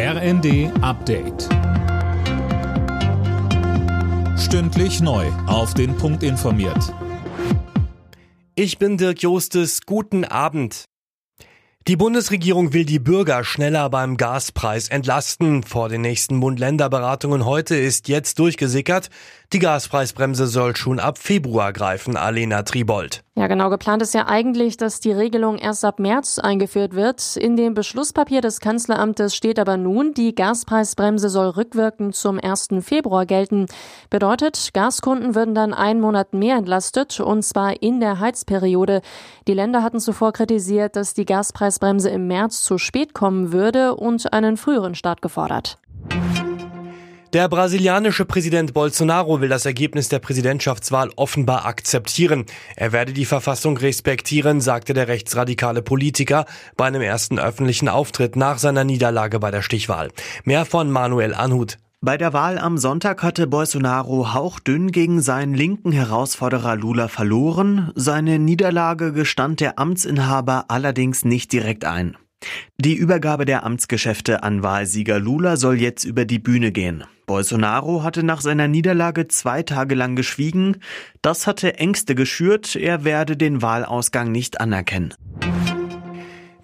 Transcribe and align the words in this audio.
RND 0.00 0.70
Update. 0.80 1.48
Stündlich 4.38 5.00
neu. 5.00 5.26
Auf 5.48 5.74
den 5.74 5.96
Punkt 5.96 6.22
informiert. 6.22 6.94
Ich 8.54 8.78
bin 8.78 8.96
Dirk 8.96 9.22
Jostes. 9.22 9.80
Guten 9.86 10.24
Abend. 10.24 10.84
Die 11.88 11.96
Bundesregierung 11.96 12.72
will 12.72 12.84
die 12.84 13.00
Bürger 13.00 13.42
schneller 13.42 13.90
beim 13.90 14.16
Gaspreis 14.16 14.88
entlasten. 14.88 15.64
Vor 15.64 15.88
den 15.88 16.02
nächsten 16.02 16.38
Bund-Länder-Beratungen 16.38 17.44
heute 17.44 17.74
ist 17.74 18.06
jetzt 18.06 18.38
durchgesickert. 18.38 19.10
Die 19.52 19.58
Gaspreisbremse 19.58 20.46
soll 20.46 20.76
schon 20.76 21.00
ab 21.00 21.18
Februar 21.18 21.72
greifen, 21.72 22.16
Alena 22.16 22.62
Tribold. 22.62 23.24
Ja, 23.38 23.46
genau. 23.46 23.70
Geplant 23.70 24.02
ist 24.02 24.14
ja 24.14 24.26
eigentlich, 24.26 24.78
dass 24.78 24.98
die 24.98 25.12
Regelung 25.12 25.58
erst 25.58 25.84
ab 25.84 26.00
März 26.00 26.40
eingeführt 26.40 26.96
wird. 26.96 27.36
In 27.36 27.54
dem 27.54 27.72
Beschlusspapier 27.72 28.40
des 28.40 28.58
Kanzleramtes 28.58 29.36
steht 29.36 29.60
aber 29.60 29.76
nun, 29.76 30.12
die 30.12 30.34
Gaspreisbremse 30.34 31.28
soll 31.28 31.50
rückwirkend 31.50 32.16
zum 32.16 32.40
1. 32.42 32.70
Februar 32.80 33.26
gelten. 33.26 33.66
Bedeutet, 34.10 34.70
Gaskunden 34.74 35.36
würden 35.36 35.54
dann 35.54 35.72
einen 35.72 36.00
Monat 36.00 36.34
mehr 36.34 36.56
entlastet, 36.56 37.20
und 37.20 37.44
zwar 37.44 37.80
in 37.80 38.00
der 38.00 38.18
Heizperiode. 38.18 39.02
Die 39.46 39.54
Länder 39.54 39.84
hatten 39.84 40.00
zuvor 40.00 40.32
kritisiert, 40.32 40.96
dass 40.96 41.14
die 41.14 41.24
Gaspreisbremse 41.24 42.10
im 42.10 42.26
März 42.26 42.64
zu 42.64 42.76
spät 42.76 43.14
kommen 43.14 43.52
würde 43.52 43.94
und 43.94 44.32
einen 44.32 44.56
früheren 44.56 44.96
Start 44.96 45.22
gefordert. 45.22 45.78
Der 47.34 47.46
brasilianische 47.50 48.24
Präsident 48.24 48.72
Bolsonaro 48.72 49.42
will 49.42 49.50
das 49.50 49.66
Ergebnis 49.66 50.08
der 50.08 50.18
Präsidentschaftswahl 50.18 51.10
offenbar 51.16 51.66
akzeptieren. 51.66 52.46
Er 52.74 52.92
werde 52.92 53.12
die 53.12 53.26
Verfassung 53.26 53.76
respektieren, 53.76 54.62
sagte 54.62 54.94
der 54.94 55.08
rechtsradikale 55.08 55.82
Politiker 55.82 56.46
bei 56.78 56.86
einem 56.86 57.02
ersten 57.02 57.38
öffentlichen 57.38 57.90
Auftritt 57.90 58.34
nach 58.34 58.56
seiner 58.56 58.84
Niederlage 58.84 59.40
bei 59.40 59.50
der 59.50 59.60
Stichwahl. 59.60 60.08
Mehr 60.44 60.64
von 60.64 60.90
Manuel 60.90 61.34
Anhut. 61.34 61.76
Bei 62.00 62.16
der 62.16 62.32
Wahl 62.32 62.58
am 62.58 62.78
Sonntag 62.78 63.22
hatte 63.22 63.46
Bolsonaro 63.46 64.32
hauchdünn 64.32 64.90
gegen 64.90 65.20
seinen 65.20 65.52
linken 65.52 65.92
Herausforderer 65.92 66.76
Lula 66.76 67.08
verloren. 67.08 67.92
Seine 67.94 68.38
Niederlage 68.38 69.12
gestand 69.12 69.60
der 69.60 69.78
Amtsinhaber 69.78 70.66
allerdings 70.68 71.26
nicht 71.26 71.52
direkt 71.52 71.84
ein. 71.84 72.16
Die 72.78 72.94
Übergabe 72.94 73.44
der 73.44 73.66
Amtsgeschäfte 73.66 74.42
an 74.42 74.62
Wahlsieger 74.62 75.18
Lula 75.18 75.58
soll 75.58 75.78
jetzt 75.78 76.04
über 76.04 76.24
die 76.24 76.38
Bühne 76.38 76.72
gehen. 76.72 77.04
Bolsonaro 77.28 78.02
hatte 78.02 78.24
nach 78.24 78.40
seiner 78.40 78.66
Niederlage 78.66 79.28
zwei 79.28 79.62
Tage 79.62 79.94
lang 79.94 80.16
geschwiegen. 80.16 80.78
Das 81.22 81.46
hatte 81.46 81.76
Ängste 81.76 82.16
geschürt, 82.16 82.74
er 82.74 83.04
werde 83.04 83.36
den 83.36 83.62
Wahlausgang 83.62 84.32
nicht 84.32 84.60
anerkennen. 84.60 85.14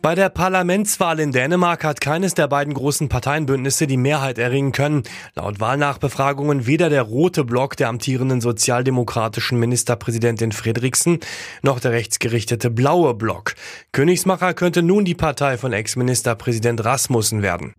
Bei 0.04 0.14
der 0.14 0.28
Parlamentswahl 0.28 1.18
in 1.18 1.32
Dänemark 1.32 1.82
hat 1.82 2.00
keines 2.00 2.34
der 2.34 2.46
beiden 2.46 2.74
großen 2.74 3.08
Parteienbündnisse 3.08 3.86
die 3.86 3.96
Mehrheit 3.96 4.38
erringen 4.38 4.72
können. 4.72 5.02
Laut 5.34 5.60
Wahlnachbefragungen 5.60 6.66
weder 6.66 6.90
der 6.90 7.02
rote 7.02 7.44
Block 7.44 7.76
der 7.76 7.88
amtierenden 7.88 8.42
sozialdemokratischen 8.42 9.58
Ministerpräsidentin 9.58 10.52
Fredriksen 10.52 11.20
noch 11.62 11.80
der 11.80 11.92
rechtsgerichtete 11.92 12.70
blaue 12.70 13.14
Block. 13.14 13.54
Königsmacher 13.92 14.52
könnte 14.52 14.82
nun 14.82 15.06
die 15.06 15.14
Partei 15.14 15.56
von 15.56 15.72
Ex-Ministerpräsident 15.72 16.84
Rasmussen 16.84 17.40
werden. 17.40 17.74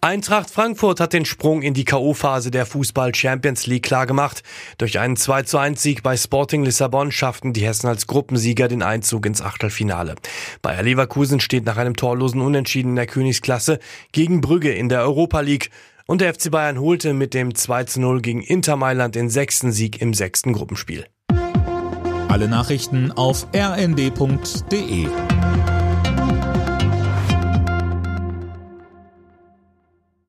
Eintracht 0.00 0.48
Frankfurt 0.48 1.00
hat 1.00 1.12
den 1.12 1.24
Sprung 1.24 1.62
in 1.62 1.74
die 1.74 1.84
K.O.-Phase 1.84 2.50
der 2.50 2.66
Fußball 2.66 3.12
Champions 3.14 3.66
League 3.66 3.82
klargemacht. 3.82 4.44
Durch 4.78 5.00
einen 5.00 5.16
2 5.16 5.42
zu 5.42 5.58
1 5.58 5.82
Sieg 5.82 6.04
bei 6.04 6.16
Sporting 6.16 6.64
Lissabon 6.64 7.10
schafften 7.10 7.52
die 7.52 7.66
Hessen 7.66 7.88
als 7.88 8.06
Gruppensieger 8.06 8.68
den 8.68 8.82
Einzug 8.84 9.26
ins 9.26 9.42
Achtelfinale. 9.42 10.14
Bayer 10.62 10.84
Leverkusen 10.84 11.40
steht 11.40 11.66
nach 11.66 11.78
einem 11.78 11.96
torlosen 11.96 12.40
Unentschieden 12.40 12.90
in 12.90 12.96
der 12.96 13.06
Königsklasse 13.06 13.80
gegen 14.12 14.40
Brügge 14.40 14.72
in 14.72 14.88
der 14.88 15.00
Europa 15.00 15.40
League. 15.40 15.70
Und 16.06 16.20
der 16.20 16.32
FC 16.32 16.50
Bayern 16.52 16.78
holte 16.78 17.12
mit 17.12 17.34
dem 17.34 17.56
2 17.56 17.84
zu 17.84 18.00
0 18.00 18.22
gegen 18.22 18.42
Inter 18.42 18.76
Mailand 18.76 19.16
den 19.16 19.28
sechsten 19.28 19.72
Sieg 19.72 20.00
im 20.00 20.14
sechsten 20.14 20.52
Gruppenspiel. 20.52 21.06
Alle 22.28 22.46
Nachrichten 22.46 23.10
auf 23.10 23.48
rnd.de 23.52 25.08